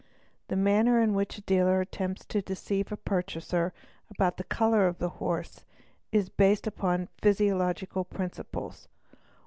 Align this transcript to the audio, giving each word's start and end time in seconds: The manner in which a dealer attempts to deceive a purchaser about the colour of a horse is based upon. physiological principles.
The 0.47 0.55
manner 0.55 0.99
in 0.99 1.13
which 1.13 1.37
a 1.37 1.41
dealer 1.41 1.79
attempts 1.79 2.25
to 2.25 2.41
deceive 2.41 2.91
a 2.91 2.97
purchaser 2.97 3.71
about 4.09 4.37
the 4.37 4.43
colour 4.43 4.87
of 4.87 4.99
a 4.99 5.09
horse 5.09 5.63
is 6.11 6.27
based 6.27 6.65
upon. 6.65 7.07
physiological 7.21 8.03
principles. 8.03 8.87